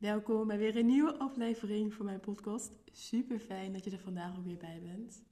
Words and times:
Welkom 0.00 0.46
bij 0.46 0.58
weer 0.58 0.76
een 0.76 0.86
nieuwe 0.86 1.18
aflevering 1.18 1.94
van 1.94 2.04
mijn 2.04 2.20
podcast. 2.20 2.72
Super 2.92 3.38
fijn 3.38 3.72
dat 3.72 3.84
je 3.84 3.90
er 3.90 3.98
vandaag 3.98 4.38
ook 4.38 4.44
weer 4.44 4.56
bij 4.56 4.80
bent. 4.82 5.22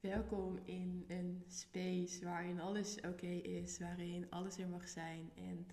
Welkom 0.00 0.58
in 0.64 1.04
een 1.08 1.44
space 1.48 2.24
waarin 2.24 2.60
alles 2.60 3.00
oké 3.00 3.26
is, 3.26 3.78
waarin 3.78 4.30
alles 4.30 4.58
er 4.58 4.68
mag 4.68 4.88
zijn 4.88 5.30
en 5.34 5.66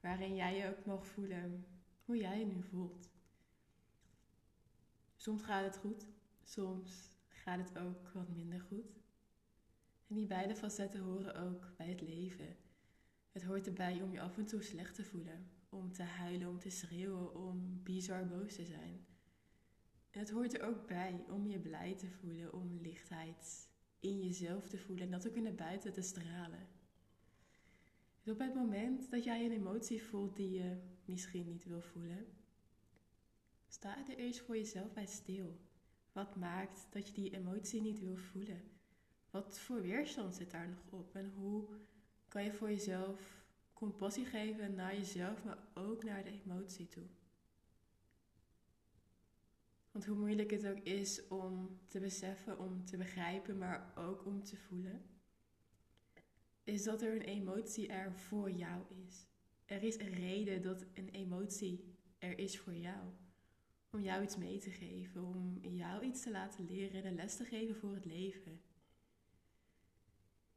waarin 0.00 0.34
jij 0.34 0.56
je 0.56 0.68
ook 0.68 0.84
mag 0.84 1.06
voelen 1.06 1.66
hoe 2.04 2.16
jij 2.16 2.38
je 2.38 2.46
nu 2.46 2.62
voelt. 2.62 3.08
Soms 5.16 5.42
gaat 5.42 5.64
het 5.64 5.76
goed, 5.76 6.06
soms 6.44 7.18
gaat 7.28 7.58
het 7.58 7.78
ook 7.78 8.10
wat 8.14 8.28
minder 8.28 8.60
goed. 8.60 8.92
En 10.08 10.14
die 10.14 10.26
beide 10.26 10.56
facetten 10.56 11.00
horen 11.00 11.34
ook 11.34 11.72
bij 11.76 11.88
het 11.88 12.00
leven. 12.00 12.56
Het 13.32 13.42
hoort 13.42 13.66
erbij 13.66 14.02
om 14.02 14.12
je 14.12 14.20
af 14.20 14.36
en 14.36 14.46
toe 14.46 14.62
slecht 14.62 14.94
te 14.94 15.04
voelen, 15.04 15.53
om 15.74 15.92
te 15.92 16.02
huilen, 16.02 16.48
om 16.48 16.58
te 16.58 16.70
schreeuwen, 16.70 17.34
om 17.34 17.80
bizar 17.82 18.26
boos 18.26 18.54
te 18.54 18.64
zijn. 18.64 19.06
Het 20.10 20.30
hoort 20.30 20.54
er 20.54 20.62
ook 20.62 20.86
bij 20.86 21.24
om 21.28 21.46
je 21.46 21.58
blij 21.58 21.94
te 21.94 22.10
voelen, 22.10 22.52
om 22.52 22.78
lichtheid 22.80 23.68
in 24.00 24.22
jezelf 24.22 24.68
te 24.68 24.78
voelen 24.78 25.04
en 25.04 25.10
dat 25.10 25.28
ook 25.28 25.34
in 25.34 25.44
de 25.44 25.52
buiten 25.52 25.92
te 25.92 26.02
stralen. 26.02 26.68
Dus 28.22 28.32
op 28.32 28.38
het 28.38 28.54
moment 28.54 29.10
dat 29.10 29.24
jij 29.24 29.44
een 29.44 29.52
emotie 29.52 30.02
voelt 30.02 30.36
die 30.36 30.50
je 30.50 30.76
misschien 31.04 31.46
niet 31.46 31.64
wil 31.64 31.82
voelen, 31.82 32.26
sta 33.68 34.08
er 34.08 34.16
eerst 34.16 34.40
voor 34.40 34.56
jezelf 34.56 34.92
bij 34.92 35.06
stil. 35.06 35.58
Wat 36.12 36.36
maakt 36.36 36.86
dat 36.90 37.06
je 37.06 37.12
die 37.12 37.36
emotie 37.36 37.80
niet 37.80 38.00
wil 38.00 38.16
voelen? 38.16 38.62
Wat 39.30 39.58
voor 39.58 39.82
weerstand 39.82 40.34
zit 40.34 40.50
daar 40.50 40.68
nog 40.68 41.00
op? 41.00 41.14
En 41.14 41.30
hoe 41.30 41.68
kan 42.28 42.44
je 42.44 42.52
voor 42.52 42.68
jezelf 42.68 43.43
compassie 43.74 44.24
geven 44.24 44.74
naar 44.74 44.96
jezelf, 44.96 45.44
maar 45.44 45.58
ook 45.74 46.04
naar 46.04 46.24
de 46.24 46.40
emotie 46.44 46.88
toe? 46.88 47.06
Want 49.90 50.06
hoe 50.06 50.16
moeilijk 50.16 50.50
het 50.50 50.66
ook 50.66 50.78
is 50.78 51.28
om 51.28 51.78
te 51.86 52.00
beseffen, 52.00 52.58
om 52.58 52.84
te 52.84 52.96
begrijpen, 52.96 53.58
maar 53.58 53.92
ook 53.96 54.24
om 54.24 54.42
te 54.42 54.56
voelen, 54.56 55.02
is 56.64 56.84
dat 56.84 57.02
er 57.02 57.14
een 57.14 57.22
emotie 57.22 57.88
er 57.88 58.12
voor 58.12 58.50
jou 58.50 58.82
is. 59.06 59.26
Er 59.64 59.82
is 59.82 59.98
een 59.98 60.12
reden 60.12 60.62
dat 60.62 60.86
een 60.94 61.08
emotie 61.08 61.96
er 62.18 62.38
is 62.38 62.58
voor 62.58 62.74
jou. 62.74 63.12
Om 63.90 64.00
jou 64.02 64.22
iets 64.22 64.36
mee 64.36 64.58
te 64.58 64.70
geven, 64.70 65.24
om 65.24 65.58
jou 65.60 66.04
iets 66.04 66.22
te 66.22 66.30
laten 66.30 66.64
leren 66.64 67.02
en 67.02 67.06
een 67.06 67.14
les 67.14 67.36
te 67.36 67.44
geven 67.44 67.76
voor 67.76 67.94
het 67.94 68.04
leven. 68.04 68.60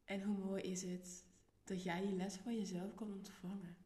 En 0.03 0.21
hoe 0.21 0.37
mooi 0.37 0.61
is 0.61 0.81
het 0.81 1.26
dat 1.67 1.83
jij 1.83 2.01
die 2.01 2.15
les 2.15 2.35
van 2.35 2.55
jezelf 2.57 2.95
kan 2.95 3.13
ontvangen. 3.13 3.77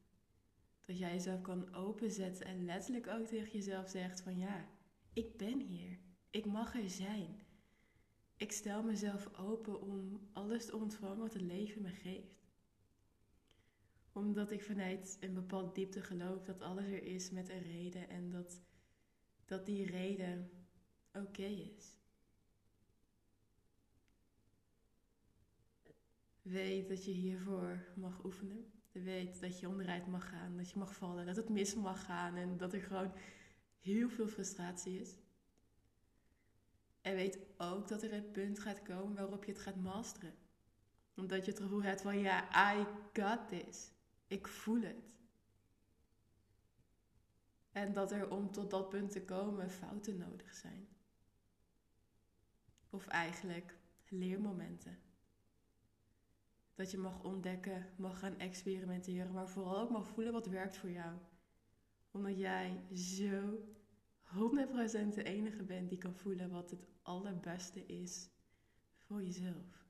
Dat 0.85 0.97
jij 0.97 1.11
jezelf 1.11 1.41
kan 1.41 1.73
openzetten 1.73 2.45
en 2.45 2.65
letterlijk 2.65 3.07
ook 3.07 3.25
tegen 3.25 3.51
jezelf 3.51 3.89
zegt 3.89 4.21
van 4.21 4.37
ja, 4.37 4.69
ik 5.13 5.37
ben 5.37 5.59
hier. 5.59 5.99
Ik 6.29 6.45
mag 6.45 6.75
er 6.75 6.89
zijn. 6.89 7.41
Ik 8.35 8.51
stel 8.51 8.83
mezelf 8.83 9.33
open 9.37 9.81
om 9.81 10.29
alles 10.33 10.65
te 10.65 10.75
ontvangen 10.75 11.17
wat 11.17 11.33
het 11.33 11.41
leven 11.41 11.81
me 11.81 11.91
geeft. 11.91 12.49
Omdat 14.11 14.51
ik 14.51 14.63
vanuit 14.63 15.17
een 15.19 15.33
bepaalde 15.33 15.71
diepte 15.71 16.01
geloof 16.01 16.43
dat 16.43 16.61
alles 16.61 16.85
er 16.85 17.03
is 17.03 17.29
met 17.29 17.49
een 17.49 17.61
reden 17.61 18.09
en 18.09 18.29
dat, 18.29 18.61
dat 19.45 19.65
die 19.65 19.85
reden 19.85 20.51
oké 21.13 21.43
is. 21.77 22.00
Weet 26.41 26.89
dat 26.89 27.05
je 27.05 27.11
hiervoor 27.11 27.85
mag 27.95 28.23
oefenen. 28.23 28.71
Weet 28.91 29.39
dat 29.41 29.59
je 29.59 29.67
onderuit 29.67 30.07
mag 30.07 30.29
gaan, 30.29 30.57
dat 30.57 30.69
je 30.69 30.79
mag 30.79 30.95
vallen, 30.95 31.25
dat 31.25 31.35
het 31.35 31.49
mis 31.49 31.75
mag 31.75 32.05
gaan 32.05 32.35
en 32.35 32.57
dat 32.57 32.73
er 32.73 32.81
gewoon 32.81 33.13
heel 33.79 34.09
veel 34.09 34.27
frustratie 34.27 34.99
is. 34.99 35.17
En 37.01 37.15
weet 37.15 37.39
ook 37.57 37.87
dat 37.87 38.03
er 38.03 38.13
een 38.13 38.31
punt 38.31 38.59
gaat 38.59 38.81
komen 38.81 39.15
waarop 39.15 39.43
je 39.43 39.51
het 39.51 39.61
gaat 39.61 39.75
masteren. 39.75 40.33
Omdat 41.15 41.45
je 41.45 41.51
het 41.51 41.59
gevoel 41.59 41.83
hebt 41.83 42.01
van 42.01 42.17
ja, 42.19 42.73
I 42.75 42.85
got 43.13 43.47
this. 43.47 43.91
Ik 44.27 44.47
voel 44.47 44.81
het. 44.81 45.15
En 47.71 47.93
dat 47.93 48.11
er 48.11 48.29
om 48.29 48.51
tot 48.51 48.69
dat 48.69 48.89
punt 48.89 49.11
te 49.11 49.21
komen 49.21 49.69
fouten 49.69 50.17
nodig 50.17 50.53
zijn. 50.53 50.87
Of 52.89 53.07
eigenlijk 53.07 53.75
leermomenten. 54.07 55.10
Dat 56.75 56.91
je 56.91 56.97
mag 56.97 57.23
ontdekken, 57.23 57.85
mag 57.95 58.19
gaan 58.19 58.37
experimenteren, 58.39 59.31
maar 59.31 59.49
vooral 59.49 59.79
ook 59.79 59.89
mag 59.89 60.07
voelen 60.07 60.33
wat 60.33 60.47
werkt 60.47 60.77
voor 60.77 60.91
jou. 60.91 61.17
Omdat 62.11 62.37
jij 62.37 62.83
zo 62.93 63.59
100% 64.31 64.33
de 65.13 65.23
enige 65.23 65.63
bent 65.63 65.89
die 65.89 65.97
kan 65.97 66.15
voelen 66.15 66.49
wat 66.49 66.71
het 66.71 66.87
allerbeste 67.01 67.85
is 67.85 68.29
voor 68.97 69.23
jezelf. 69.23 69.89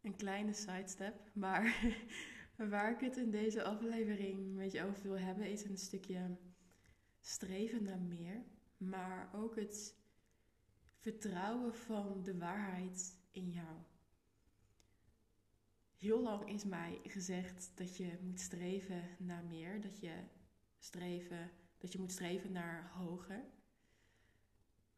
Een 0.00 0.16
kleine 0.16 0.52
sidestep, 0.52 1.30
maar 1.32 1.94
waar 2.70 2.92
ik 2.92 3.00
het 3.00 3.16
in 3.16 3.30
deze 3.30 3.62
aflevering 3.62 4.54
met 4.54 4.72
je 4.72 4.84
over 4.84 5.02
wil 5.02 5.18
hebben, 5.18 5.50
is 5.50 5.64
een 5.64 5.78
stukje 5.78 6.36
streven 7.20 7.82
naar 7.82 8.00
meer, 8.00 8.42
maar 8.76 9.30
ook 9.34 9.56
het 9.56 9.96
vertrouwen 11.02 11.74
van 11.74 12.22
de 12.22 12.38
waarheid 12.38 13.18
in 13.30 13.50
jou. 13.50 13.76
Heel 15.96 16.22
lang 16.22 16.48
is 16.48 16.64
mij 16.64 17.00
gezegd 17.04 17.72
dat 17.74 17.96
je 17.96 18.18
moet 18.20 18.40
streven 18.40 19.02
naar 19.18 19.44
meer, 19.44 19.80
dat 19.80 20.00
je, 20.00 20.12
streven, 20.78 21.50
dat 21.78 21.92
je 21.92 21.98
moet 21.98 22.12
streven 22.12 22.52
naar 22.52 22.90
hoger. 22.94 23.44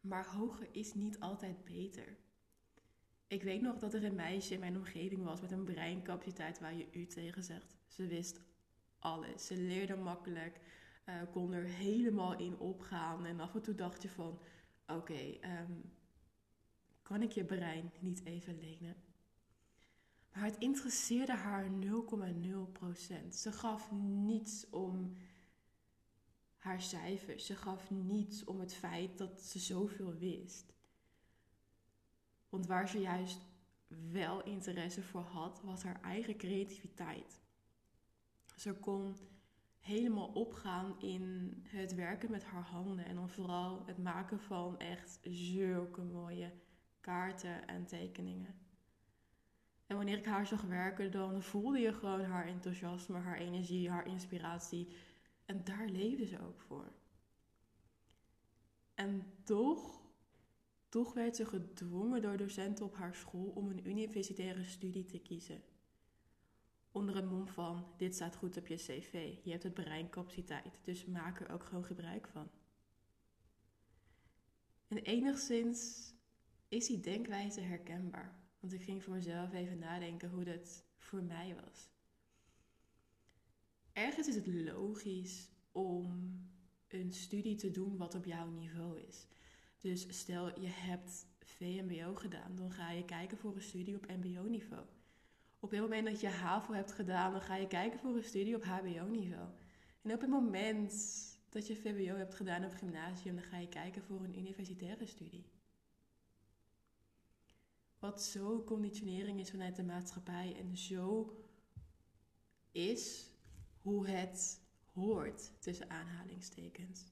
Maar 0.01 0.27
hoger 0.27 0.69
is 0.73 0.95
niet 0.95 1.21
altijd 1.21 1.65
beter. 1.65 2.17
Ik 3.27 3.43
weet 3.43 3.61
nog 3.61 3.79
dat 3.79 3.95
er 3.95 4.05
een 4.05 4.15
meisje 4.15 4.55
in 4.55 4.61
mijn 4.61 4.77
omgeving 4.77 5.23
was 5.23 5.41
met 5.41 5.53
een 5.53 5.65
breincapaciteit 5.65 6.61
waar 6.61 6.75
je 6.75 6.89
u 6.93 7.07
tegen 7.07 7.45
zegt. 7.45 7.77
Ze 7.87 8.07
wist 8.07 8.41
alles. 8.99 9.47
Ze 9.47 9.57
leerde 9.57 9.97
makkelijk, 9.97 10.61
uh, 11.07 11.15
kon 11.33 11.53
er 11.53 11.65
helemaal 11.65 12.39
in 12.39 12.59
opgaan. 12.59 13.27
En 13.27 13.41
af 13.41 13.55
en 13.55 13.63
toe 13.63 13.75
dacht 13.75 14.03
je 14.03 14.09
van, 14.09 14.39
oké, 14.87 15.39
ehm, 15.41 15.73
kan 17.03 17.23
ik 17.23 17.33
je 17.33 17.45
brein 17.45 17.93
niet 18.01 18.25
even 18.25 18.59
lenen? 18.59 18.97
Maar 20.33 20.45
het 20.45 20.59
interesseerde 20.59 21.33
haar 21.33 21.71
0,0%. 21.71 23.35
Ze 23.35 23.53
gaf 23.53 23.91
niets 23.93 24.71
om 24.71 25.17
haar 26.57 26.83
cijfers. 26.83 27.47
Ze 27.47 27.57
gaf 27.57 27.91
niets 27.91 28.45
om 28.45 28.61
het 28.61 28.75
feit 28.75 29.19
dat 29.19 29.43
ze 29.43 29.59
zoveel 29.59 30.15
wist. 30.15 30.75
Want 32.49 32.67
waar 32.67 32.89
ze 32.89 33.01
juist 33.01 33.41
wel 34.11 34.43
interesse 34.43 35.03
voor 35.03 35.21
had, 35.21 35.61
was 35.63 35.83
haar 35.83 36.01
eigen 36.03 36.37
creativiteit. 36.37 37.41
Ze 38.57 38.75
kon 38.75 39.17
helemaal 39.85 40.27
opgaan 40.27 41.01
in 41.01 41.53
het 41.67 41.95
werken 41.95 42.31
met 42.31 42.45
haar 42.45 42.63
handen 42.63 43.05
en 43.05 43.15
dan 43.15 43.31
vooral 43.31 43.83
het 43.87 43.99
maken 43.99 44.41
van 44.41 44.79
echt 44.79 45.19
zulke 45.23 46.03
mooie 46.03 46.53
kaarten 47.01 47.67
en 47.67 47.87
tekeningen. 47.87 48.55
En 49.87 49.97
wanneer 49.97 50.19
ik 50.19 50.25
haar 50.25 50.47
zag 50.47 50.63
werken, 50.63 51.11
dan 51.11 51.43
voelde 51.43 51.79
je 51.79 51.93
gewoon 51.93 52.25
haar 52.25 52.47
enthousiasme, 52.47 53.19
haar 53.19 53.39
energie, 53.39 53.91
haar 53.91 54.07
inspiratie. 54.07 54.97
En 55.45 55.65
daar 55.65 55.89
leefde 55.89 56.27
ze 56.27 56.41
ook 56.41 56.61
voor. 56.61 56.93
En 58.95 59.33
toch, 59.43 60.03
toch 60.89 61.15
werd 61.15 61.37
ze 61.37 61.47
gedwongen 61.47 62.23
door 62.23 62.37
docenten 62.37 62.85
op 62.85 62.97
haar 62.97 63.15
school 63.15 63.53
om 63.55 63.71
een 63.71 63.89
universitaire 63.89 64.65
studie 64.65 65.05
te 65.05 65.19
kiezen. 65.19 65.63
Onder 66.95 67.17
het 67.17 67.31
mom 67.31 67.49
van, 67.49 67.87
dit 67.97 68.15
staat 68.15 68.37
goed 68.37 68.57
op 68.57 68.67
je 68.67 68.77
cv, 68.77 69.37
je 69.43 69.51
hebt 69.51 69.63
het 69.63 69.75
breincapaciteit, 69.75 70.79
dus 70.83 71.05
maak 71.05 71.41
er 71.41 71.53
ook 71.53 71.65
gewoon 71.65 71.85
gebruik 71.85 72.29
van. 72.29 72.51
En 74.89 74.99
enigszins 74.99 76.13
is 76.69 76.87
die 76.87 77.01
denkwijze 77.01 77.61
herkenbaar. 77.61 78.39
Want 78.61 78.73
ik 78.73 78.83
ging 78.83 79.03
voor 79.03 79.15
mezelf 79.15 79.53
even 79.53 79.79
nadenken 79.79 80.31
hoe 80.31 80.45
dat 80.45 80.85
voor 80.97 81.23
mij 81.23 81.57
was. 81.65 81.89
Ergens 83.93 84.29
is 84.29 84.35
het 84.35 84.47
logisch 84.47 85.51
om 85.73 86.39
een 86.89 87.13
studie 87.13 87.55
te 87.55 87.71
doen 87.71 87.97
wat 87.97 88.15
op 88.15 88.25
jouw 88.25 88.49
niveau 88.51 89.01
is. 89.01 89.27
Dus 89.81 90.19
stel 90.19 90.61
je 90.61 90.69
hebt 90.69 91.27
VMBO 91.39 92.15
gedaan, 92.15 92.57
dan 92.57 92.73
ga 92.73 92.91
je 92.91 93.05
kijken 93.05 93.39
voor 93.39 93.55
een 93.55 93.63
studie 93.63 93.97
op 93.97 94.07
MBO-niveau. 94.07 94.85
Op 95.65 95.71
het 95.71 95.81
moment 95.81 96.07
dat 96.07 96.21
je 96.21 96.29
HAVO 96.29 96.73
hebt 96.73 96.93
gedaan, 96.93 97.33
dan 97.33 97.41
ga 97.41 97.57
je 97.57 97.67
kijken 97.67 97.99
voor 97.99 98.17
een 98.17 98.25
studie 98.25 98.57
op 98.57 98.65
HBO-niveau. 98.65 99.49
En 100.03 100.13
op 100.13 100.21
het 100.21 100.31
moment 100.31 100.93
dat 101.49 101.67
je 101.67 101.77
VWO 101.77 102.17
hebt 102.17 102.35
gedaan 102.35 102.65
op 102.65 102.75
gymnasium, 102.75 103.35
dan 103.35 103.45
ga 103.45 103.59
je 103.59 103.69
kijken 103.69 104.03
voor 104.03 104.25
een 104.25 104.39
universitaire 104.39 105.07
studie. 105.07 105.45
Wat 107.99 108.23
zo 108.23 108.65
conditionering 108.65 109.41
is 109.41 109.51
vanuit 109.51 109.77
de 109.77 109.83
maatschappij 109.83 110.57
en 110.59 110.77
zo 110.77 111.37
is 112.73 113.31
hoe 113.83 114.09
het 114.09 114.61
hoort 114.93 115.53
tussen 115.59 115.91
aanhalingstekens. 115.91 117.05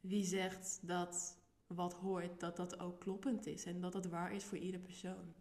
Wie 0.00 0.24
zegt 0.24 0.78
dat 0.82 1.38
wat 1.66 1.94
hoort, 1.94 2.40
dat 2.40 2.56
dat 2.56 2.78
ook 2.78 3.00
kloppend 3.00 3.46
is 3.46 3.64
en 3.64 3.80
dat 3.80 3.92
dat 3.92 4.06
waar 4.06 4.32
is 4.32 4.44
voor 4.44 4.58
ieder 4.58 4.80
persoon? 4.80 5.34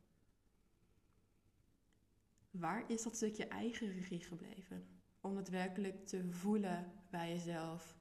Waar 2.49 2.89
is 2.89 3.03
dat 3.03 3.15
stukje 3.15 3.47
eigen 3.47 3.91
regie 3.91 4.23
gebleven? 4.23 4.87
Om 5.21 5.37
het 5.37 5.49
werkelijk 5.49 6.07
te 6.07 6.31
voelen 6.31 6.91
bij 7.09 7.29
jezelf. 7.29 7.97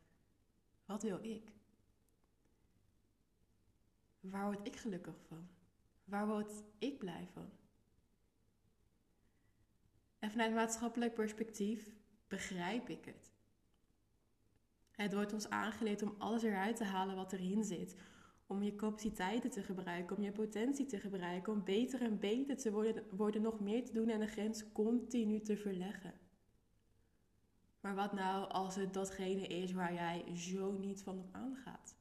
Wat 0.85 1.03
wil 1.03 1.25
ik? 1.25 1.53
Waar 4.21 4.45
word 4.45 4.67
ik 4.67 4.77
gelukkig 4.77 5.21
van? 5.27 5.49
Waar 6.05 6.27
word 6.27 6.63
ik 6.79 6.99
blij 6.99 7.29
van? 7.33 7.51
En 10.19 10.31
vanuit 10.31 10.55
maatschappelijk 10.55 11.15
perspectief 11.15 11.97
begrijp 12.29 12.89
ik 12.89 13.05
het. 13.05 13.33
Het 14.91 15.13
wordt 15.13 15.33
ons 15.33 15.49
aangeleerd 15.49 16.03
om 16.03 16.15
alles 16.19 16.43
eruit 16.43 16.77
te 16.77 16.85
halen 16.85 17.17
wat 17.17 17.33
erin 17.33 17.65
zit. 17.65 17.97
Om 18.51 18.63
je 18.63 18.75
capaciteiten 18.75 19.51
te 19.51 19.63
gebruiken, 19.63 20.17
om 20.17 20.23
je 20.23 20.33
potentie 20.33 20.87
te 20.87 21.01
gebruiken, 21.01 21.53
om 21.53 21.65
beter 21.65 22.03
en 22.03 22.19
beter 22.19 22.57
te 22.57 22.71
worden, 22.71 23.05
worden 23.17 23.43
nog 23.43 23.61
meer 23.61 23.85
te 23.85 23.93
doen 23.93 24.09
en 24.09 24.21
de 24.21 24.27
grens 24.27 24.73
continu 24.73 25.41
te 25.41 25.57
verleggen. 25.57 26.15
Maar 27.81 27.95
wat 27.95 28.13
nou 28.13 28.49
als 28.51 28.75
het 28.75 28.95
datgene 28.95 29.47
is 29.47 29.73
waar 29.73 29.95
jij 29.95 30.37
zo 30.37 30.73
niet 30.73 31.03
van 31.03 31.19
op 31.19 31.29
aangaat? 31.33 31.97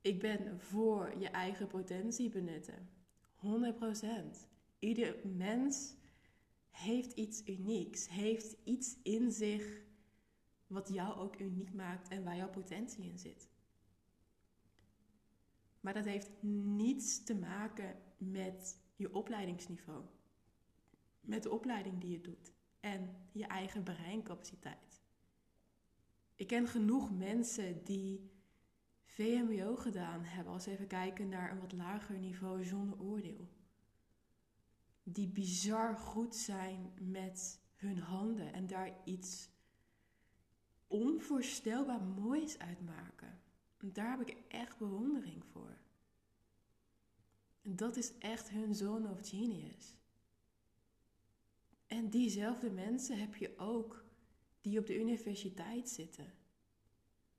Ik 0.00 0.20
ben 0.20 0.60
voor 0.60 1.18
je 1.18 1.28
eigen 1.28 1.66
potentie 1.66 2.30
benutten. 2.30 2.88
100%. 3.36 4.48
Ieder 4.78 5.16
mens 5.26 5.94
heeft 6.70 7.12
iets 7.12 7.48
unieks, 7.48 8.08
heeft 8.08 8.56
iets 8.64 8.96
in 9.02 9.32
zich 9.32 9.82
wat 10.66 10.88
jou 10.88 11.18
ook 11.18 11.38
uniek 11.38 11.72
maakt 11.72 12.08
en 12.08 12.24
waar 12.24 12.36
jouw 12.36 12.50
potentie 12.50 13.04
in 13.04 13.18
zit. 13.18 13.52
Maar 15.84 15.94
dat 15.94 16.04
heeft 16.04 16.30
niets 16.42 17.24
te 17.24 17.34
maken 17.34 17.96
met 18.18 18.80
je 18.96 19.14
opleidingsniveau, 19.14 20.04
met 21.20 21.42
de 21.42 21.50
opleiding 21.50 22.00
die 22.00 22.10
je 22.10 22.20
doet 22.20 22.52
en 22.80 23.16
je 23.32 23.46
eigen 23.46 23.82
breincapaciteit. 23.82 25.02
Ik 26.34 26.46
ken 26.46 26.68
genoeg 26.68 27.16
mensen 27.16 27.84
die 27.84 28.30
VMBO 29.04 29.76
gedaan 29.76 30.22
hebben, 30.22 30.52
als 30.52 30.66
even 30.66 30.86
kijken 30.86 31.28
naar 31.28 31.50
een 31.50 31.60
wat 31.60 31.72
lager 31.72 32.18
niveau 32.18 32.64
zonder 32.64 33.00
oordeel. 33.00 33.48
Die 35.02 35.28
bizar 35.28 35.96
goed 35.96 36.36
zijn 36.36 36.92
met 37.00 37.60
hun 37.76 37.98
handen 37.98 38.52
en 38.52 38.66
daar 38.66 38.96
iets 39.04 39.50
onvoorstelbaar 40.86 42.02
moois 42.02 42.58
uitmaken. 42.58 43.28
En 43.28 43.43
daar 43.92 44.10
heb 44.18 44.28
ik 44.28 44.36
echt 44.48 44.78
bewondering 44.78 45.44
voor. 45.44 45.76
En 47.62 47.76
dat 47.76 47.96
is 47.96 48.18
echt 48.18 48.50
hun 48.50 48.74
zone 48.74 49.10
of 49.10 49.28
genius. 49.28 49.94
En 51.86 52.10
diezelfde 52.10 52.70
mensen 52.70 53.18
heb 53.18 53.34
je 53.34 53.58
ook 53.58 54.04
die 54.60 54.78
op 54.78 54.86
de 54.86 54.98
universiteit 54.98 55.88
zitten. 55.88 56.32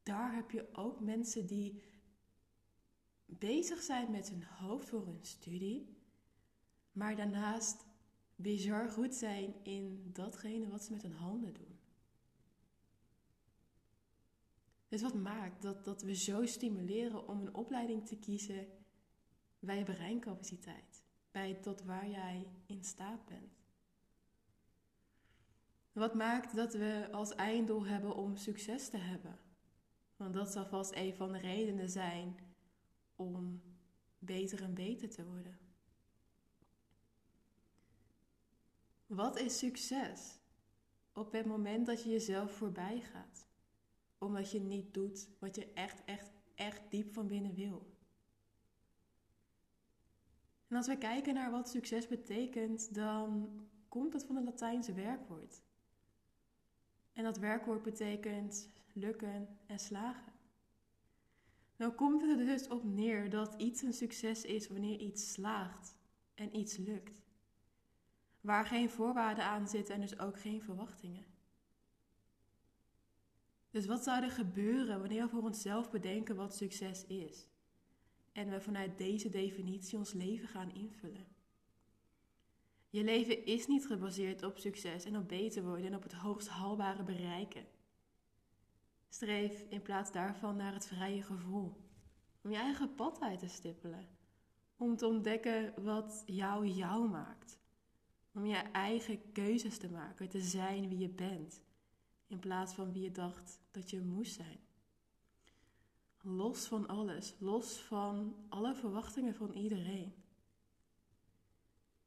Daar 0.04 0.36
heb 0.36 0.52
je 0.52 0.68
ook 0.74 1.00
mensen 1.00 1.46
die 1.46 1.82
bezig 3.26 3.82
zijn 3.82 4.12
met 4.12 4.30
hun 4.30 4.44
hoofd 4.44 4.90
voor 4.90 5.06
hun 5.06 5.20
studie, 5.22 5.96
maar 6.92 7.16
daarnaast 7.16 7.86
bizar 8.36 8.90
goed 8.90 9.16
zijn 9.16 9.54
in 9.64 10.10
datgene 10.14 10.68
wat 10.68 10.84
ze 10.84 10.92
met 10.92 11.02
hun 11.02 11.16
handen 11.16 11.54
doen. 11.54 11.75
Dus 14.96 15.04
wat 15.04 15.14
maakt 15.14 15.62
dat, 15.62 15.86
dat 15.86 16.02
we 16.02 16.16
zo 16.16 16.46
stimuleren 16.46 17.28
om 17.28 17.40
een 17.40 17.56
opleiding 17.56 18.08
te 18.08 18.18
kiezen 18.18 18.68
bij 19.60 19.78
je 19.78 19.84
breincapaciteit, 19.84 21.04
bij 21.32 21.54
tot 21.54 21.84
waar 21.84 22.10
jij 22.10 22.48
in 22.66 22.84
staat 22.84 23.26
bent? 23.26 23.64
Wat 25.92 26.14
maakt 26.14 26.56
dat 26.56 26.74
we 26.74 27.08
als 27.12 27.36
einddoel 27.36 27.86
hebben 27.86 28.16
om 28.16 28.36
succes 28.36 28.90
te 28.90 28.98
hebben? 28.98 29.40
Want 30.16 30.34
dat 30.34 30.52
zal 30.52 30.66
vast 30.66 30.96
een 30.96 31.16
van 31.16 31.32
de 31.32 31.40
redenen 31.40 31.90
zijn 31.90 32.40
om 33.16 33.62
beter 34.20 34.64
en 34.64 34.74
beter 34.74 35.10
te 35.10 35.26
worden. 35.26 35.58
Wat 39.06 39.40
is 39.40 39.58
succes? 39.58 40.40
Op 41.14 41.32
het 41.32 41.46
moment 41.46 41.86
dat 41.86 42.04
je 42.04 42.10
jezelf 42.10 42.52
voorbij 42.52 43.02
gaat. 43.02 43.48
Omdat 44.18 44.52
je 44.52 44.60
niet 44.60 44.94
doet 44.94 45.30
wat 45.40 45.56
je 45.56 45.72
echt, 45.74 46.04
echt, 46.06 46.32
echt 46.56 46.82
diep 46.90 47.14
van 47.14 47.28
binnen 47.28 47.54
wil. 47.54 47.94
En 50.68 50.76
als 50.76 50.88
we 50.88 50.98
kijken 50.98 51.34
naar 51.34 51.52
wat 51.52 51.70
succes 51.70 52.08
betekent, 52.08 52.94
dan 52.96 53.50
komt 53.88 54.14
het 54.14 54.24
van 54.24 54.36
het 54.36 54.46
Latijnse 54.46 54.94
werkwoord. 54.94 55.62
En 57.14 57.24
dat 57.24 57.38
werkwoord 57.38 57.84
betekent 57.84 58.70
lukken 58.94 59.58
en 59.66 59.80
slagen. 59.80 60.34
Dan 61.76 61.96
komt 61.96 62.22
het 62.22 62.40
er 62.40 62.46
dus 62.46 62.68
op 62.68 62.84
neer 62.84 63.30
dat 63.30 63.54
iets 63.58 63.82
een 63.82 63.94
succes 63.94 64.44
is 64.44 64.68
wanneer 64.68 65.00
iets 65.00 65.32
slaagt 65.34 65.96
en 66.36 66.56
iets 66.56 66.78
lukt. 66.78 67.24
Waar 68.42 68.66
geen 68.66 68.90
voorwaarden 68.90 69.44
aan 69.44 69.68
zitten 69.68 69.96
en 69.96 70.02
dus 70.02 70.20
ook 70.20 70.40
geen 70.40 70.62
verwachtingen. 70.62 71.26
Dus 73.76 73.86
wat 73.86 74.04
zou 74.04 74.24
er 74.24 74.32
gebeuren 74.32 75.00
wanneer 75.00 75.24
we 75.24 75.30
voor 75.30 75.44
onszelf 75.44 75.92
bedenken 75.92 76.36
wat 76.36 76.56
succes 76.56 77.06
is? 77.06 77.48
En 78.32 78.50
we 78.50 78.62
vanuit 78.62 78.98
deze 78.98 79.30
definitie 79.30 79.98
ons 79.98 80.14
leven 80.14 80.48
gaan 80.48 80.74
invullen. 80.74 81.28
Je 82.90 83.04
leven 83.04 83.46
is 83.46 83.68
niet 83.68 83.86
gebaseerd 83.86 84.44
op 84.44 84.58
succes 84.58 85.06
en 85.06 85.18
op 85.18 85.28
beter 85.28 85.64
worden 85.64 85.86
en 85.86 85.96
op 85.96 86.04
het 86.04 86.14
hoogst 86.14 86.48
haalbare 86.48 87.04
bereiken. 87.04 87.66
Streef 89.10 89.66
in 89.70 89.82
plaats 89.82 90.12
daarvan 90.12 90.56
naar 90.56 90.74
het 90.74 90.88
vrije 90.88 91.24
gevoel. 91.24 91.78
Om 92.42 92.52
je 92.52 92.58
eigen 92.58 92.96
pad 92.96 93.22
uit 93.22 93.40
te 93.40 93.48
stippelen. 93.48 94.08
Om 94.78 94.96
te 94.96 95.08
ontdekken 95.08 95.84
wat 95.84 96.24
jou 96.26 96.68
jou 96.68 97.10
maakt. 97.10 97.60
Om 98.34 98.46
je 98.46 98.56
eigen 98.56 99.32
keuzes 99.32 99.78
te 99.78 99.90
maken, 99.90 100.30
te 100.30 100.42
zijn 100.42 100.90
wie 100.90 100.98
je 100.98 101.10
bent. 101.10 101.65
In 102.28 102.40
plaats 102.40 102.74
van 102.74 102.92
wie 102.92 103.04
je 103.04 103.12
dacht 103.12 103.60
dat 103.72 103.90
je 103.90 104.02
moest 104.02 104.34
zijn. 104.36 104.60
Los 106.22 106.68
van 106.68 106.88
alles, 106.88 107.36
los 107.40 107.78
van 107.78 108.36
alle 108.50 108.76
verwachtingen 108.76 109.36
van 109.36 109.52
iedereen. 109.52 110.14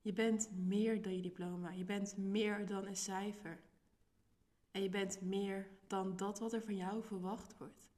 Je 0.01 0.13
bent 0.13 0.51
meer 0.57 1.03
dan 1.03 1.17
je 1.17 1.23
diploma. 1.23 1.71
Je 1.71 1.85
bent 1.85 2.17
meer 2.17 2.67
dan 2.67 2.87
een 2.87 2.97
cijfer. 2.97 3.61
En 4.71 4.83
je 4.83 4.89
bent 4.89 5.21
meer 5.21 5.69
dan 5.87 6.17
dat 6.17 6.39
wat 6.39 6.53
er 6.53 6.63
van 6.63 6.77
jou 6.77 7.03
verwacht 7.03 7.57
wordt. 7.59 7.89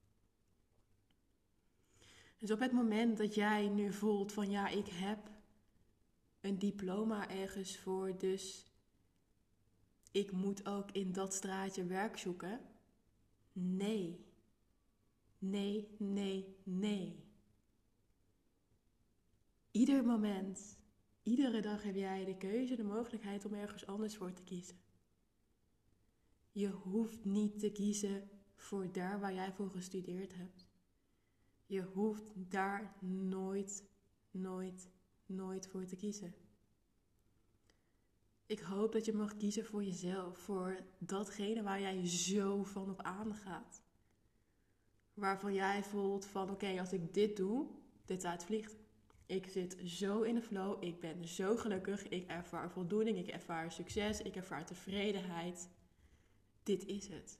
Dus 2.38 2.50
op 2.50 2.58
het 2.58 2.72
moment 2.72 3.18
dat 3.18 3.34
jij 3.34 3.68
nu 3.68 3.92
voelt 3.92 4.32
van 4.32 4.50
ja, 4.50 4.68
ik 4.68 4.86
heb 4.86 5.30
een 6.40 6.58
diploma 6.58 7.28
ergens 7.28 7.78
voor, 7.78 8.18
dus 8.18 8.69
ik 10.10 10.32
moet 10.32 10.66
ook 10.66 10.90
in 10.90 11.12
dat 11.12 11.34
straatje 11.34 11.84
werk 11.84 12.18
zoeken. 12.18 12.60
Nee. 13.52 14.24
Nee, 15.38 15.88
nee, 15.98 16.56
nee. 16.62 17.24
Ieder 19.70 20.04
moment, 20.04 20.78
iedere 21.22 21.60
dag 21.60 21.82
heb 21.82 21.94
jij 21.94 22.24
de 22.24 22.36
keuze, 22.36 22.76
de 22.76 22.82
mogelijkheid 22.82 23.44
om 23.44 23.54
ergens 23.54 23.86
anders 23.86 24.16
voor 24.16 24.32
te 24.32 24.42
kiezen. 24.42 24.76
Je 26.52 26.68
hoeft 26.68 27.24
niet 27.24 27.58
te 27.58 27.72
kiezen 27.72 28.30
voor 28.56 28.92
daar 28.92 29.20
waar 29.20 29.34
jij 29.34 29.52
voor 29.52 29.70
gestudeerd 29.70 30.34
hebt. 30.34 30.66
Je 31.66 31.82
hoeft 31.82 32.32
daar 32.34 32.96
nooit, 33.00 33.84
nooit, 34.30 34.88
nooit 35.26 35.66
voor 35.66 35.84
te 35.84 35.96
kiezen. 35.96 36.34
Ik 38.50 38.60
hoop 38.60 38.92
dat 38.92 39.04
je 39.04 39.12
mag 39.12 39.36
kiezen 39.36 39.64
voor 39.64 39.84
jezelf, 39.84 40.38
voor 40.38 40.80
datgene 40.98 41.62
waar 41.62 41.80
jij 41.80 42.06
zo 42.06 42.64
van 42.64 42.90
op 42.90 43.02
aangaat. 43.02 43.82
Waarvan 45.14 45.54
jij 45.54 45.82
voelt 45.84 46.26
van 46.26 46.50
oké, 46.50 46.80
als 46.80 46.92
ik 46.92 47.14
dit 47.14 47.36
doe, 47.36 47.66
dit 48.04 48.24
uitvliegt. 48.24 48.76
Ik 49.26 49.46
zit 49.46 49.76
zo 49.84 50.22
in 50.22 50.34
de 50.34 50.42
flow, 50.42 50.84
ik 50.84 51.00
ben 51.00 51.28
zo 51.28 51.56
gelukkig, 51.56 52.08
ik 52.08 52.28
ervaar 52.28 52.70
voldoening, 52.70 53.18
ik 53.18 53.28
ervaar 53.28 53.72
succes, 53.72 54.22
ik 54.22 54.36
ervaar 54.36 54.66
tevredenheid 54.66 55.68
dit 56.62 56.86
is 56.86 57.08
het. 57.08 57.38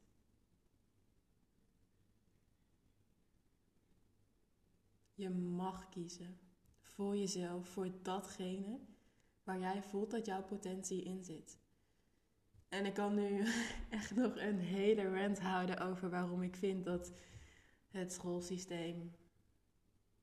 Je 5.15 5.31
mag 5.31 5.89
kiezen 5.89 6.39
voor 6.81 7.17
jezelf, 7.17 7.69
voor 7.69 7.91
datgene 8.03 8.81
waar 9.51 9.59
jij 9.59 9.83
voelt 9.83 10.11
dat 10.11 10.27
jouw 10.27 10.43
potentie 10.43 11.03
in 11.03 11.25
zit. 11.25 11.59
En 12.69 12.87
ik 12.87 12.95
kan 12.95 13.15
nu 13.15 13.45
echt 13.99 14.15
nog 14.15 14.37
een 14.37 14.59
hele 14.59 15.21
rant 15.21 15.41
houden 15.41 15.79
over 15.79 16.11
waarom 16.11 16.43
ik 16.43 16.57
vind 16.57 16.85
dat 16.85 17.13
het 17.89 18.13
schoolsysteem 18.13 19.13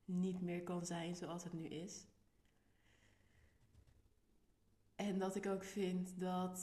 niet 0.06 0.42
meer 0.42 0.64
kan 0.64 0.86
zijn 0.86 1.16
zoals 1.16 1.44
het 1.44 1.54
nu 1.54 1.68
is. 1.68 2.08
En 4.96 5.20
dat 5.20 5.36
ik 5.36 5.46
ook 5.46 5.64
vind 5.64 6.20
dat 6.20 6.60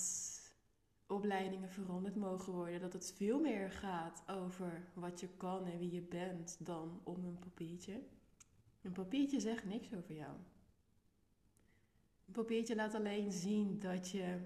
opleidingen 1.06 1.70
veranderd 1.70 2.16
mogen 2.16 2.52
worden. 2.52 2.80
Dat 2.80 2.92
het 2.92 3.12
veel 3.16 3.40
meer 3.40 3.70
gaat 3.70 4.22
over 4.26 4.88
wat 4.94 5.20
je 5.20 5.28
kan 5.28 5.66
en 5.66 5.78
wie 5.78 5.92
je 5.92 6.02
bent 6.02 6.56
dan 6.66 7.00
om 7.02 7.24
een 7.24 7.38
papiertje. 7.38 8.02
Een 8.82 8.92
papiertje 8.92 9.40
zegt 9.40 9.64
niks 9.64 9.94
over 9.94 10.14
jou. 10.14 10.36
Een 12.26 12.32
papiertje 12.32 12.74
laat 12.74 12.94
alleen 12.94 13.32
zien 13.32 13.78
dat 13.78 14.10
je 14.10 14.38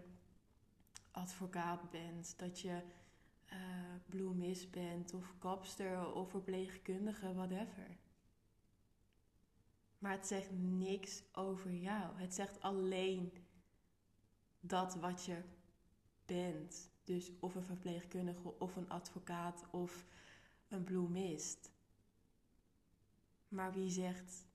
advocaat 1.10 1.90
bent, 1.90 2.38
dat 2.38 2.60
je 2.60 2.82
uh, 3.52 3.58
bloemist 4.06 4.70
bent 4.70 5.14
of 5.14 5.34
kapster 5.38 6.12
of 6.14 6.30
verpleegkundige, 6.30 7.34
whatever. 7.34 7.96
Maar 9.98 10.12
het 10.12 10.26
zegt 10.26 10.50
niks 10.58 11.22
over 11.32 11.72
jou. 11.72 12.16
Het 12.16 12.34
zegt 12.34 12.60
alleen 12.60 13.32
dat 14.60 14.94
wat 14.94 15.24
je 15.24 15.42
bent. 16.26 16.90
Dus 17.04 17.30
of 17.40 17.54
een 17.54 17.62
verpleegkundige 17.62 18.58
of 18.58 18.76
een 18.76 18.88
advocaat 18.88 19.64
of 19.70 20.06
een 20.68 20.84
bloemist. 20.84 21.70
Maar 23.48 23.72
wie 23.72 23.90
zegt 23.90 24.46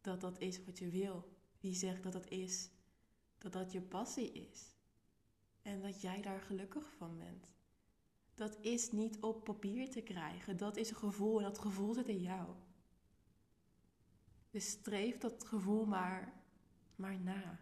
dat 0.00 0.20
dat 0.20 0.38
is 0.38 0.64
wat 0.64 0.78
je 0.78 0.88
wil? 0.88 1.38
Wie 1.60 1.74
zegt 1.74 2.02
dat 2.02 2.14
het 2.14 2.28
is 2.28 2.70
dat 3.38 3.52
dat 3.52 3.72
je 3.72 3.80
passie 3.80 4.32
is? 4.32 4.74
En 5.62 5.80
dat 5.82 6.00
jij 6.00 6.22
daar 6.22 6.40
gelukkig 6.40 6.92
van 6.96 7.18
bent? 7.18 7.54
Dat 8.34 8.58
is 8.60 8.92
niet 8.92 9.20
op 9.20 9.44
papier 9.44 9.90
te 9.90 10.00
krijgen. 10.00 10.56
Dat 10.56 10.76
is 10.76 10.90
een 10.90 10.96
gevoel 10.96 11.38
en 11.38 11.44
dat 11.44 11.58
gevoel 11.58 11.94
zit 11.94 12.08
in 12.08 12.20
jou. 12.20 12.54
Dus 14.50 14.70
streef 14.70 15.18
dat 15.18 15.44
gevoel 15.44 15.84
maar, 15.84 16.42
maar 16.96 17.20
na. 17.20 17.60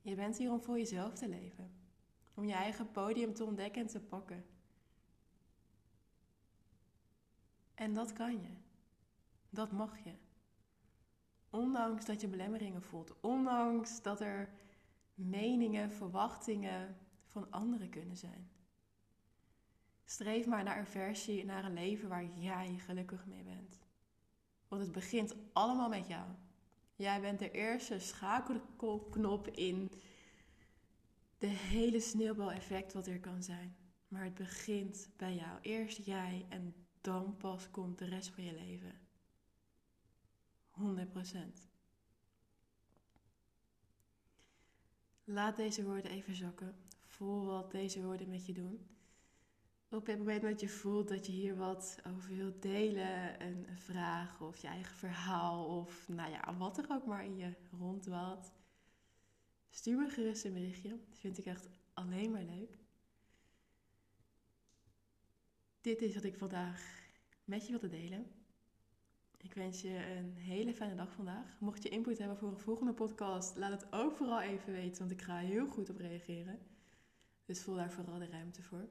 Je 0.00 0.14
bent 0.14 0.38
hier 0.38 0.50
om 0.50 0.62
voor 0.62 0.78
jezelf 0.78 1.14
te 1.14 1.28
leven. 1.28 1.72
Om 2.34 2.44
je 2.44 2.52
eigen 2.52 2.90
podium 2.90 3.34
te 3.34 3.44
ontdekken 3.44 3.82
en 3.82 3.88
te 3.88 4.00
pakken. 4.00 4.44
En 7.74 7.94
dat 7.94 8.12
kan 8.12 8.32
je. 8.32 8.50
Dat 9.50 9.72
mag 9.72 10.04
je. 10.04 10.14
Ondanks 11.52 12.04
dat 12.04 12.20
je 12.20 12.28
belemmeringen 12.28 12.82
voelt. 12.82 13.20
Ondanks 13.20 14.02
dat 14.02 14.20
er 14.20 14.48
meningen, 15.14 15.90
verwachtingen 15.90 16.96
van 17.26 17.50
anderen 17.50 17.88
kunnen 17.88 18.16
zijn. 18.16 18.50
Streef 20.04 20.46
maar 20.46 20.64
naar 20.64 20.78
een 20.78 20.86
versie, 20.86 21.44
naar 21.44 21.64
een 21.64 21.74
leven 21.74 22.08
waar 22.08 22.26
jij 22.34 22.78
gelukkig 22.78 23.26
mee 23.26 23.42
bent. 23.42 23.78
Want 24.68 24.82
het 24.82 24.92
begint 24.92 25.34
allemaal 25.52 25.88
met 25.88 26.08
jou. 26.08 26.26
Jij 26.96 27.20
bent 27.20 27.38
de 27.38 27.50
eerste 27.50 27.98
schakelknop 27.98 29.48
in 29.48 29.90
de 31.38 31.46
hele 31.46 32.00
sneeuwbaleffect 32.00 32.92
wat 32.92 33.06
er 33.06 33.20
kan 33.20 33.42
zijn. 33.42 33.76
Maar 34.08 34.24
het 34.24 34.34
begint 34.34 35.08
bij 35.16 35.34
jou. 35.34 35.58
Eerst 35.60 36.04
jij 36.04 36.46
en 36.48 36.74
dan 37.00 37.36
pas 37.36 37.70
komt 37.70 37.98
de 37.98 38.04
rest 38.04 38.28
van 38.28 38.44
je 38.44 38.54
leven. 38.54 39.00
100%. 40.80 40.80
Laat 45.24 45.56
deze 45.56 45.84
woorden 45.84 46.10
even 46.10 46.34
zakken. 46.34 46.76
Voel 47.00 47.44
wat 47.44 47.70
deze 47.70 48.02
woorden 48.02 48.28
met 48.28 48.46
je 48.46 48.52
doen 48.52 48.92
op 49.92 50.06
het 50.06 50.18
moment 50.18 50.42
dat 50.42 50.60
je 50.60 50.68
voelt 50.68 51.08
dat 51.08 51.26
je 51.26 51.32
hier 51.32 51.56
wat 51.56 51.98
over 52.06 52.36
wilt 52.36 52.62
delen, 52.62 53.42
een, 53.42 53.66
vraag 53.76 54.40
of 54.40 54.56
je 54.56 54.66
eigen 54.66 54.96
verhaal 54.96 55.78
of 55.78 56.08
nou 56.08 56.30
ja, 56.30 56.56
wat 56.56 56.78
er 56.78 56.86
ook 56.88 57.06
maar 57.06 57.24
in 57.24 57.36
je 57.36 57.54
rondwaalt, 57.78 58.52
stuur 59.70 59.98
me 59.98 60.08
gerust 60.08 60.44
een 60.44 60.52
berichtje. 60.52 60.88
Dat 60.88 61.18
vind 61.18 61.38
ik 61.38 61.46
echt 61.46 61.68
alleen 61.94 62.30
maar 62.30 62.44
leuk. 62.44 62.78
Dit 65.80 66.02
is 66.02 66.14
wat 66.14 66.24
ik 66.24 66.36
vandaag 66.36 67.02
met 67.44 67.66
je 67.66 67.70
wilde 67.70 67.88
delen. 67.88 68.41
Ik 69.42 69.54
wens 69.54 69.80
je 69.80 70.16
een 70.16 70.36
hele 70.36 70.74
fijne 70.74 70.94
dag 70.94 71.12
vandaag. 71.12 71.56
Mocht 71.58 71.82
je 71.82 71.88
input 71.88 72.18
hebben 72.18 72.36
voor 72.36 72.48
een 72.48 72.58
volgende 72.58 72.92
podcast, 72.92 73.56
laat 73.56 73.80
het 73.80 73.92
ook 73.92 74.16
vooral 74.16 74.40
even 74.40 74.72
weten, 74.72 74.98
want 74.98 75.10
ik 75.10 75.22
ga 75.22 75.36
heel 75.36 75.66
goed 75.66 75.90
op 75.90 75.96
reageren. 75.96 76.58
Dus 77.44 77.62
voel 77.62 77.74
daar 77.74 77.92
vooral 77.92 78.18
de 78.18 78.26
ruimte 78.26 78.62
voor. 78.62 78.88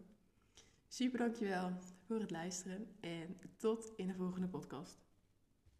Super 0.87 1.19
dankjewel 1.19 1.71
voor 2.05 2.19
het 2.19 2.31
luisteren 2.31 2.87
en 2.99 3.37
tot 3.57 3.93
in 3.95 4.07
de 4.07 4.13
volgende 4.13 4.47
podcast. 4.47 5.10